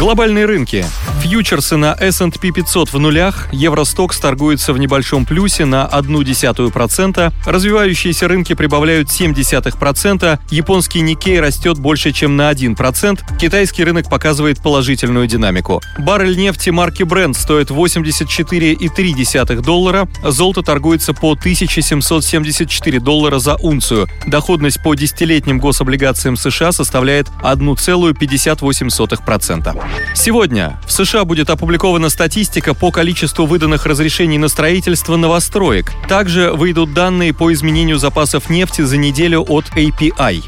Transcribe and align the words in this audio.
Глобальные 0.00 0.46
рынки. 0.46 0.84
Фьючерсы 1.20 1.76
на 1.76 1.92
S&P 1.92 2.52
500 2.52 2.94
в 2.94 2.98
нулях, 2.98 3.48
Евростокс 3.52 4.18
торгуется 4.18 4.72
в 4.72 4.78
небольшом 4.78 5.26
плюсе 5.26 5.66
на 5.66 5.86
0,1%, 5.92 7.30
развивающиеся 7.44 8.26
рынки 8.26 8.54
прибавляют 8.54 9.08
0,7%, 9.08 10.38
японский 10.50 11.02
Никей 11.02 11.38
растет 11.38 11.78
больше, 11.78 12.12
чем 12.12 12.38
на 12.38 12.50
1%, 12.50 13.20
китайский 13.38 13.84
рынок 13.84 14.08
показывает 14.08 14.62
положительную 14.62 15.26
динамику. 15.26 15.82
Баррель 15.98 16.38
нефти 16.38 16.70
марки 16.70 17.02
Brent 17.02 17.34
стоит 17.34 17.70
84,3 17.70 19.60
доллара, 19.60 20.08
золото 20.24 20.62
торгуется 20.62 21.12
по 21.12 21.32
1774 21.32 23.00
доллара 23.00 23.38
за 23.38 23.56
унцию, 23.56 24.08
доходность 24.26 24.82
по 24.82 24.94
десятилетним 24.94 25.58
гособлигациям 25.58 26.38
США 26.38 26.72
составляет 26.72 27.28
1,58%. 27.42 29.89
Сегодня 30.14 30.78
в 30.86 30.92
США 30.92 31.24
будет 31.24 31.48
опубликована 31.48 32.10
статистика 32.10 32.74
по 32.74 32.90
количеству 32.90 33.46
выданных 33.46 33.86
разрешений 33.86 34.38
на 34.38 34.48
строительство 34.48 35.16
новостроек. 35.16 35.92
Также 36.08 36.52
выйдут 36.52 36.92
данные 36.92 37.32
по 37.32 37.52
изменению 37.52 37.98
запасов 37.98 38.50
нефти 38.50 38.82
за 38.82 38.98
неделю 38.98 39.44
от 39.48 39.66
API. 39.76 40.42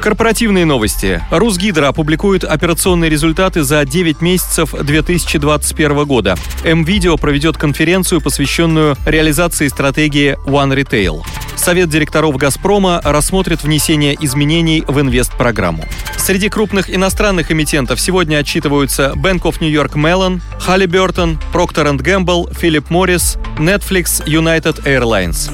Корпоративные 0.00 0.64
новости. 0.64 1.20
Русгидро 1.30 1.88
опубликует 1.88 2.44
операционные 2.44 3.10
результаты 3.10 3.64
за 3.64 3.84
9 3.84 4.20
месяцев 4.20 4.72
2021 4.72 6.04
года. 6.04 6.36
МВидео 6.62 7.16
проведет 7.16 7.56
конференцию, 7.56 8.20
посвященную 8.20 8.96
реализации 9.06 9.66
стратегии 9.66 10.38
One 10.46 10.72
Retail. 10.76 11.24
Совет 11.66 11.88
директоров 11.88 12.36
«Газпрома» 12.36 13.00
рассмотрит 13.02 13.64
внесение 13.64 14.16
изменений 14.20 14.84
в 14.86 15.00
инвестпрограмму. 15.00 15.84
Среди 16.16 16.48
крупных 16.48 16.94
иностранных 16.94 17.50
эмитентов 17.50 18.00
сегодня 18.00 18.36
отчитываются 18.36 19.14
Bank 19.16 19.42
of 19.42 19.56
New 19.58 19.68
York 19.68 19.96
Mellon, 19.96 20.40
Halliburton, 20.64 21.36
Procter 21.52 21.92
Gamble, 21.96 22.48
Philip 22.56 22.86
Morris, 22.88 23.36
Netflix, 23.58 24.24
United 24.26 24.84
Airlines. 24.84 25.50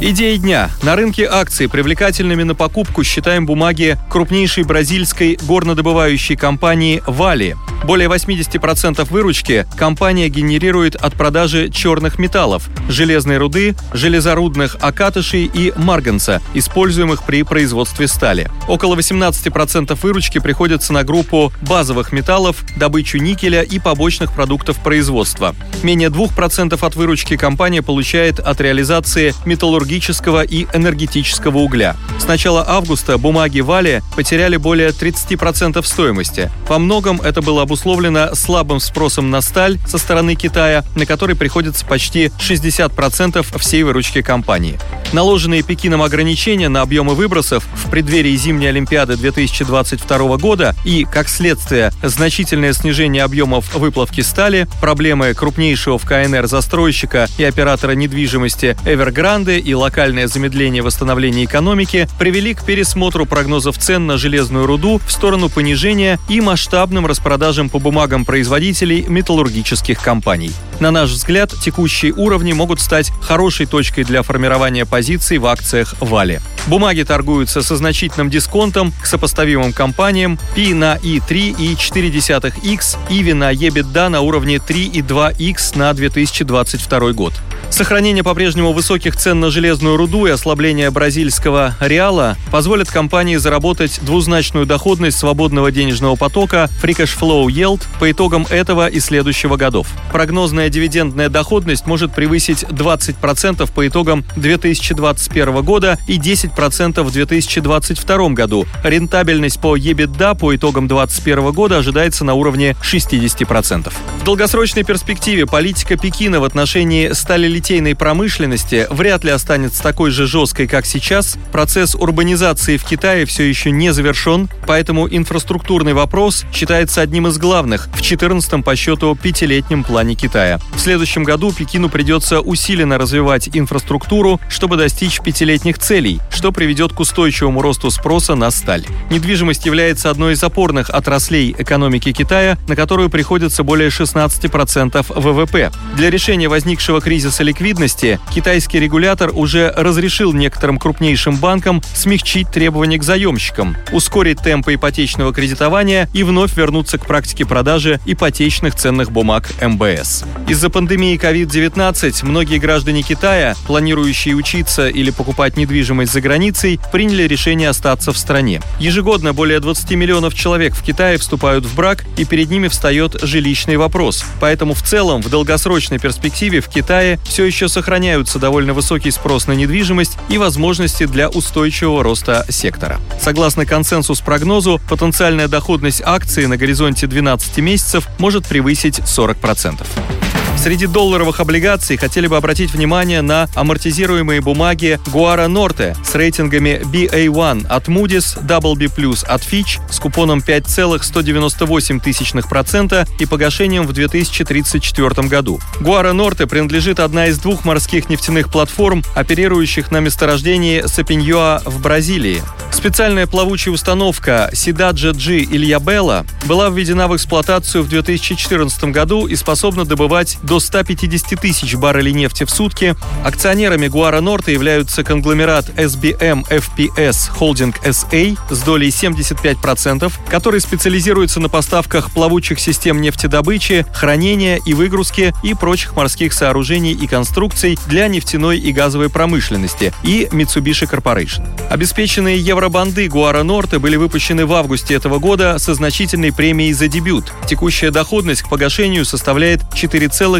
Идеи 0.00 0.38
дня. 0.38 0.70
На 0.82 0.96
рынке 0.96 1.28
акций 1.30 1.68
привлекательными 1.68 2.42
на 2.42 2.56
покупку 2.56 3.04
считаем 3.04 3.46
бумаги 3.46 3.96
крупнейшей 4.10 4.64
бразильской 4.64 5.38
горнодобывающей 5.40 6.34
компании 6.34 7.00
«Вали». 7.06 7.54
Более 7.84 8.08
80% 8.08 9.08
выручки 9.10 9.66
компания 9.76 10.28
генерирует 10.28 10.94
от 10.94 11.14
продажи 11.14 11.68
черных 11.68 12.18
металлов– 12.18 12.68
железной 12.88 13.38
руды, 13.38 13.74
железорудных 13.92 14.76
окатышей 14.80 15.50
и 15.52 15.72
марганца, 15.76 16.40
используемых 16.54 17.24
при 17.24 17.42
производстве 17.42 18.06
стали. 18.06 18.48
Около 18.68 18.94
18% 18.94 19.98
выручки 20.00 20.38
приходится 20.38 20.92
на 20.92 21.02
группу 21.02 21.52
базовых 21.62 22.12
металлов, 22.12 22.64
добычу 22.76 23.18
никеля 23.18 23.62
и 23.62 23.80
побочных 23.80 24.32
продуктов 24.32 24.78
производства. 24.78 25.56
Менее 25.82 26.08
2% 26.08 26.78
от 26.80 26.96
выручки 26.96 27.36
компания 27.36 27.82
получает 27.82 28.38
от 28.38 28.60
реализации 28.60 29.34
металлургического 29.44 30.42
и 30.42 30.66
энергетического 30.72 31.58
угля. 31.58 31.96
С 32.20 32.28
начала 32.28 32.64
августа 32.68 33.18
бумаги 33.18 33.60
Вали 33.60 34.02
потеряли 34.14 34.56
более 34.56 34.90
30% 34.90 35.84
стоимости. 35.84 36.50
Во 36.68 36.78
многом 36.78 37.20
это 37.20 37.42
было 37.42 37.62
обусловлено 37.72 38.34
слабым 38.34 38.80
спросом 38.80 39.30
на 39.30 39.40
сталь 39.40 39.78
со 39.86 39.96
стороны 39.96 40.34
Китая, 40.34 40.84
на 40.94 41.06
который 41.06 41.34
приходится 41.34 41.86
почти 41.86 42.26
60% 42.38 43.58
всей 43.58 43.82
выручки 43.82 44.20
компании. 44.20 44.78
Наложенные 45.14 45.62
Пекином 45.62 46.02
ограничения 46.02 46.68
на 46.68 46.82
объемы 46.82 47.14
выбросов 47.14 47.64
в 47.74 47.90
преддверии 47.90 48.36
зимней 48.36 48.68
Олимпиады 48.68 49.16
2022 49.16 50.36
года 50.36 50.74
и, 50.84 51.04
как 51.04 51.30
следствие, 51.30 51.92
значительное 52.02 52.74
снижение 52.74 53.22
объемов 53.22 53.74
выплавки 53.74 54.20
стали, 54.20 54.66
проблемы 54.82 55.32
крупнейшего 55.32 55.98
в 55.98 56.04
КНР 56.04 56.46
застройщика 56.48 57.26
и 57.38 57.44
оператора 57.44 57.92
недвижимости 57.92 58.76
Эвергранде 58.84 59.58
и 59.58 59.72
локальное 59.72 60.28
замедление 60.28 60.82
восстановления 60.82 61.44
экономики 61.44 62.06
привели 62.18 62.52
к 62.52 62.64
пересмотру 62.64 63.24
прогнозов 63.24 63.78
цен 63.78 64.06
на 64.06 64.18
железную 64.18 64.66
руду 64.66 65.00
в 65.06 65.10
сторону 65.10 65.48
понижения 65.48 66.18
и 66.28 66.42
масштабным 66.42 67.06
распродажам 67.06 67.61
продажам 67.62 67.68
по 67.68 67.78
бумагам 67.78 68.24
производителей 68.24 69.04
металлургических 69.08 70.00
компаний. 70.00 70.50
На 70.80 70.90
наш 70.90 71.10
взгляд, 71.10 71.52
текущие 71.62 72.12
уровни 72.12 72.52
могут 72.52 72.80
стать 72.80 73.12
хорошей 73.20 73.66
точкой 73.66 74.04
для 74.04 74.22
формирования 74.22 74.84
позиций 74.84 75.38
в 75.38 75.46
акциях 75.46 75.94
Вали. 76.00 76.40
Бумаги 76.66 77.02
торгуются 77.02 77.62
со 77.62 77.76
значительным 77.76 78.30
дисконтом 78.30 78.92
к 79.02 79.06
сопоставимым 79.06 79.72
компаниям 79.72 80.38
P 80.54 80.74
на 80.74 80.96
I3 80.96 81.56
и 81.58 81.74
0,4x, 81.74 82.96
EV 83.10 83.34
на 83.34 83.52
EBITDA 83.52 84.08
на 84.08 84.20
уровне 84.20 84.56
3,2x 84.56 85.78
на 85.78 85.92
2022 85.92 87.12
год. 87.12 87.32
Сохранение 87.72 88.22
по-прежнему 88.22 88.74
высоких 88.74 89.16
цен 89.16 89.40
на 89.40 89.50
железную 89.50 89.96
руду 89.96 90.26
и 90.26 90.30
ослабление 90.30 90.90
бразильского 90.90 91.74
реала 91.80 92.36
позволят 92.50 92.90
компании 92.90 93.36
заработать 93.36 93.98
двузначную 94.02 94.66
доходность 94.66 95.16
свободного 95.16 95.72
денежного 95.72 96.14
потока 96.16 96.68
Free 96.82 96.94
Cash 96.94 97.18
Flow 97.18 97.46
Yield 97.46 97.80
по 97.98 98.10
итогам 98.10 98.46
этого 98.50 98.88
и 98.88 99.00
следующего 99.00 99.56
годов. 99.56 99.86
Прогнозная 100.12 100.68
дивидендная 100.68 101.30
доходность 101.30 101.86
может 101.86 102.14
превысить 102.14 102.62
20% 102.64 103.72
по 103.72 103.88
итогам 103.88 104.26
2021 104.36 105.62
года 105.62 105.98
и 106.06 106.18
10% 106.18 107.02
в 107.02 107.10
2022 107.10 108.28
году. 108.28 108.66
Рентабельность 108.84 109.58
по 109.58 109.78
EBITDA 109.78 110.38
по 110.38 110.54
итогам 110.54 110.88
2021 110.88 111.52
года 111.52 111.78
ожидается 111.78 112.26
на 112.26 112.34
уровне 112.34 112.76
60%. 112.82 113.90
В 114.20 114.24
долгосрочной 114.24 114.84
перспективе 114.84 115.46
политика 115.46 115.96
Пекина 115.96 116.38
в 116.38 116.44
отношении 116.44 117.12
стали 117.12 117.48
литейной 117.62 117.94
промышленности 117.94 118.88
вряд 118.90 119.22
ли 119.22 119.30
останется 119.30 119.84
такой 119.84 120.10
же 120.10 120.26
жесткой, 120.26 120.66
как 120.66 120.84
сейчас. 120.84 121.38
Процесс 121.52 121.94
урбанизации 121.94 122.76
в 122.76 122.82
Китае 122.82 123.24
все 123.24 123.48
еще 123.48 123.70
не 123.70 123.92
завершен, 123.92 124.48
поэтому 124.66 125.08
инфраструктурный 125.08 125.92
вопрос 125.92 126.44
считается 126.52 127.02
одним 127.02 127.28
из 127.28 127.38
главных 127.38 127.86
в 127.94 128.00
14-м 128.00 128.64
по 128.64 128.74
счету 128.74 129.14
пятилетнем 129.14 129.84
плане 129.84 130.16
Китая. 130.16 130.58
В 130.74 130.80
следующем 130.80 131.22
году 131.22 131.52
Пекину 131.52 131.88
придется 131.88 132.40
усиленно 132.40 132.98
развивать 132.98 133.48
инфраструктуру, 133.52 134.40
чтобы 134.48 134.76
достичь 134.76 135.20
пятилетних 135.20 135.78
целей, 135.78 136.18
что 136.30 136.50
приведет 136.50 136.92
к 136.92 136.98
устойчивому 136.98 137.62
росту 137.62 137.92
спроса 137.92 138.34
на 138.34 138.50
сталь. 138.50 138.84
Недвижимость 139.08 139.66
является 139.66 140.10
одной 140.10 140.32
из 140.32 140.42
опорных 140.42 140.90
отраслей 140.90 141.54
экономики 141.56 142.10
Китая, 142.10 142.58
на 142.66 142.74
которую 142.74 143.08
приходится 143.08 143.62
более 143.62 143.90
16% 143.90 145.06
ВВП. 145.08 145.70
Для 145.96 146.10
решения 146.10 146.48
возникшего 146.48 147.00
кризиса 147.00 147.44
ликвидности, 147.52 148.18
китайский 148.34 148.80
регулятор 148.80 149.30
уже 149.34 149.70
разрешил 149.76 150.32
некоторым 150.32 150.78
крупнейшим 150.78 151.36
банкам 151.36 151.82
смягчить 151.94 152.50
требования 152.50 152.96
к 152.96 153.02
заемщикам, 153.02 153.76
ускорить 153.92 154.38
темпы 154.42 154.74
ипотечного 154.74 155.34
кредитования 155.34 156.08
и 156.14 156.22
вновь 156.22 156.56
вернуться 156.56 156.96
к 156.96 157.06
практике 157.06 157.44
продажи 157.44 158.00
ипотечных 158.06 158.74
ценных 158.74 159.12
бумаг 159.12 159.50
МБС. 159.60 160.24
Из-за 160.48 160.70
пандемии 160.70 161.18
COVID-19 161.18 162.24
многие 162.24 162.56
граждане 162.56 163.02
Китая, 163.02 163.54
планирующие 163.66 164.34
учиться 164.34 164.88
или 164.88 165.10
покупать 165.10 165.58
недвижимость 165.58 166.12
за 166.12 166.22
границей, 166.22 166.80
приняли 166.90 167.24
решение 167.24 167.68
остаться 167.68 168.14
в 168.14 168.18
стране. 168.18 168.62
Ежегодно 168.80 169.34
более 169.34 169.60
20 169.60 169.90
миллионов 169.90 170.34
человек 170.34 170.74
в 170.74 170.82
Китае 170.82 171.18
вступают 171.18 171.66
в 171.66 171.74
брак, 171.74 172.04
и 172.16 172.24
перед 172.24 172.48
ними 172.48 172.68
встает 172.68 173.20
жилищный 173.22 173.76
вопрос. 173.76 174.24
Поэтому 174.40 174.72
в 174.72 174.82
целом 174.82 175.20
в 175.20 175.28
долгосрочной 175.28 175.98
перспективе 175.98 176.62
в 176.62 176.68
Китае 176.68 177.18
все 177.24 177.41
все 177.42 177.46
еще 177.48 177.68
сохраняются 177.68 178.38
довольно 178.38 178.72
высокий 178.72 179.10
спрос 179.10 179.48
на 179.48 179.52
недвижимость 179.52 180.16
и 180.28 180.38
возможности 180.38 181.06
для 181.06 181.28
устойчивого 181.28 182.04
роста 182.04 182.46
сектора. 182.48 183.00
Согласно 183.20 183.66
консенсус-прогнозу, 183.66 184.80
потенциальная 184.88 185.48
доходность 185.48 186.02
акции 186.04 186.46
на 186.46 186.56
горизонте 186.56 187.08
12 187.08 187.58
месяцев 187.58 188.06
может 188.20 188.46
превысить 188.46 189.00
40%. 189.00 190.21
Среди 190.62 190.86
долларовых 190.86 191.40
облигаций 191.40 191.96
хотели 191.96 192.28
бы 192.28 192.36
обратить 192.36 192.72
внимание 192.72 193.20
на 193.20 193.48
амортизируемые 193.56 194.40
бумаги 194.40 195.00
Гуара 195.08 195.48
Норте 195.48 195.96
с 196.08 196.14
рейтингами 196.14 196.80
BA1 196.84 197.66
от 197.66 197.88
Moody's, 197.88 198.40
WB+, 198.46 199.24
от 199.26 199.42
Fitch 199.42 199.80
с 199.90 199.98
купоном 199.98 200.38
5,198% 200.38 203.08
и 203.18 203.26
погашением 203.26 203.88
в 203.88 203.92
2034 203.92 205.26
году. 205.26 205.58
Гуара 205.80 206.12
Норте 206.12 206.46
принадлежит 206.46 207.00
одна 207.00 207.26
из 207.26 207.40
двух 207.40 207.64
морских 207.64 208.08
нефтяных 208.08 208.48
платформ, 208.48 209.02
оперирующих 209.16 209.90
на 209.90 209.98
месторождении 209.98 210.86
Сапиньоа 210.86 211.60
в 211.64 211.82
Бразилии. 211.82 212.40
Специальная 212.70 213.26
плавучая 213.26 213.74
установка 213.74 214.48
Сидаджа 214.54 215.12
G 215.12 215.38
Ильябелла 215.38 216.24
была 216.46 216.70
введена 216.70 217.06
в 217.06 217.16
эксплуатацию 217.16 217.84
в 217.84 217.88
2014 217.88 218.84
году 218.84 219.26
и 219.26 219.36
способна 219.36 219.84
добывать 219.84 220.38
до 220.52 220.56
до 220.56 220.60
150 220.60 221.40
тысяч 221.40 221.76
баррелей 221.76 222.12
нефти 222.12 222.44
в 222.44 222.50
сутки. 222.50 222.94
Акционерами 223.24 223.88
Гуара 223.88 224.20
Норта 224.20 224.50
являются 224.50 225.02
конгломерат 225.02 225.70
SBM 225.78 226.46
FPS 226.46 227.30
Holding 227.40 227.74
SA 227.82 228.38
с 228.50 228.60
долей 228.60 228.88
75%, 228.88 230.12
который 230.28 230.60
специализируется 230.60 231.40
на 231.40 231.48
поставках 231.48 232.10
плавучих 232.10 232.60
систем 232.60 233.00
нефтедобычи, 233.00 233.86
хранения 233.94 234.60
и 234.66 234.74
выгрузки 234.74 235.32
и 235.42 235.54
прочих 235.54 235.96
морских 235.96 236.34
сооружений 236.34 236.92
и 236.92 237.06
конструкций 237.06 237.78
для 237.86 238.08
нефтяной 238.08 238.58
и 238.58 238.72
газовой 238.72 239.08
промышленности, 239.08 239.94
и 240.02 240.28
Mitsubishi 240.32 240.86
Corporation. 240.86 241.48
Обеспеченные 241.70 242.38
евробанды 242.38 243.08
Гуара 243.08 243.42
Норте 243.42 243.78
были 243.78 243.96
выпущены 243.96 244.44
в 244.44 244.52
августе 244.52 244.92
этого 244.92 245.18
года 245.18 245.58
со 245.58 245.72
значительной 245.72 246.30
премией 246.30 246.74
за 246.74 246.88
дебют. 246.88 247.32
Текущая 247.48 247.90
доходность 247.90 248.42
к 248.42 248.50
погашению 248.50 249.06
составляет 249.06 249.62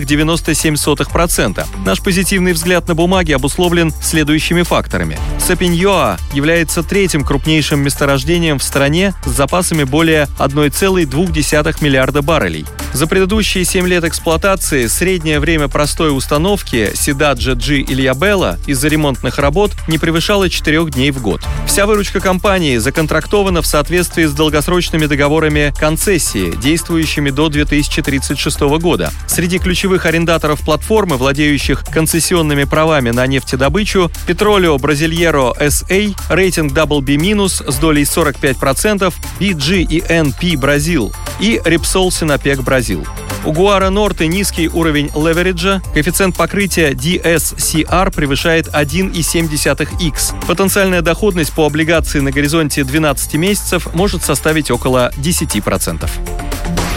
4,97%. 0.02 1.66
Наш 1.84 2.00
позитивный 2.00 2.52
взгляд 2.52 2.88
на 2.88 2.94
бумаги 2.94 3.32
обусловлен 3.32 3.92
следующими 4.02 4.62
факторами. 4.62 5.18
Сапиньоа 5.38 6.18
является 6.32 6.82
третьим 6.82 7.24
крупнейшим 7.24 7.80
месторождением 7.80 8.58
в 8.58 8.62
стране 8.62 9.14
с 9.24 9.30
запасами 9.30 9.84
более 9.84 10.28
1,2 10.38 11.76
миллиарда 11.82 12.22
баррелей. 12.22 12.66
За 12.92 13.06
предыдущие 13.06 13.64
7 13.64 13.86
лет 13.86 14.04
эксплуатации 14.04 14.86
среднее 14.86 15.40
время 15.40 15.68
простой 15.68 16.14
установки 16.14 16.90
Сидаджа 16.94 17.54
G 17.54 17.80
Ильябелла 17.80 18.58
из-за 18.66 18.88
ремонтных 18.88 19.38
работ 19.38 19.72
не 19.88 19.98
превышало 19.98 20.50
4 20.50 20.90
дней 20.90 21.10
в 21.10 21.22
год. 21.22 21.40
Вся 21.66 21.86
выручка 21.86 22.20
компании 22.20 22.76
законтрактована 22.76 23.62
в 23.62 23.66
соответствии 23.66 24.24
с 24.24 24.32
долгосрочными 24.32 25.06
договорами 25.06 25.72
концессии, 25.78 26.54
действующими 26.56 27.30
до 27.30 27.48
2036 27.48 28.60
года. 28.78 29.10
Среди 29.26 29.58
ключевых 29.58 29.91
арендаторов 29.98 30.60
платформы, 30.60 31.16
владеющих 31.16 31.84
концессионными 31.84 32.64
правами 32.64 33.10
на 33.10 33.26
нефтедобычу, 33.26 34.10
Petroleo 34.26 34.76
Brasileiro 34.78 35.56
SA, 35.58 36.14
рейтинг 36.28 36.72
WB- 36.72 37.12
с 37.48 37.76
долей 37.76 38.02
45%, 38.02 39.12
BG 39.40 39.82
и 39.82 40.00
NP 40.00 40.54
Brazil 40.54 41.12
и 41.40 41.60
Repsol 41.64 42.08
Sinopec 42.08 42.64
Brazil. 42.64 43.06
У 43.44 43.52
Гуара 43.52 43.90
Норте 43.90 44.28
низкий 44.28 44.68
уровень 44.68 45.10
левериджа, 45.16 45.82
коэффициент 45.94 46.36
покрытия 46.36 46.92
DSCR 46.92 48.14
превышает 48.14 48.68
1,7x. 48.68 50.46
Потенциальная 50.46 51.02
доходность 51.02 51.52
по 51.52 51.66
облигации 51.66 52.20
на 52.20 52.30
горизонте 52.30 52.84
12 52.84 53.34
месяцев 53.34 53.92
может 53.94 54.22
составить 54.22 54.70
около 54.70 55.10
10%. 55.16 56.41